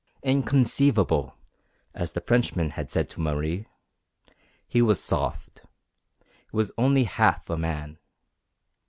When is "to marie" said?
3.09-3.67